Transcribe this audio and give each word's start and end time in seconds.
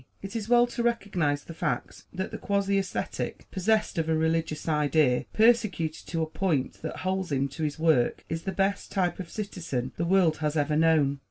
It 0.23 0.35
is 0.35 0.49
well 0.49 0.65
to 0.65 0.81
recognize 0.81 1.43
the 1.43 1.53
fact 1.53 2.05
that 2.11 2.31
the 2.31 2.39
quasi 2.39 2.79
ascetic, 2.79 3.45
possessed 3.51 3.99
of 3.99 4.09
a 4.09 4.15
religious 4.17 4.67
idea, 4.67 5.25
persecuted 5.31 6.07
to 6.07 6.23
a 6.23 6.25
point 6.25 6.81
that 6.81 6.97
holds 7.05 7.31
him 7.31 7.47
to 7.49 7.61
his 7.61 7.77
work, 7.77 8.25
is 8.27 8.41
the 8.41 8.51
best 8.51 8.91
type 8.91 9.19
of 9.19 9.29
citizen 9.29 9.91
the 9.97 10.03
world 10.05 10.37
has 10.37 10.57
ever 10.57 10.75
known. 10.75 11.19